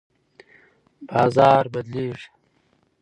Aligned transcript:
بازار 1.07 1.63
بدلیږي. 1.73 2.27